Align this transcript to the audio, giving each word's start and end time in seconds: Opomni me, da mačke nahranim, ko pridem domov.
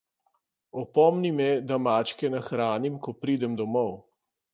Opomni 0.83 1.31
me, 1.39 1.49
da 1.71 1.77
mačke 1.87 2.31
nahranim, 2.37 2.97
ko 3.09 3.13
pridem 3.27 3.55
domov. 3.61 3.93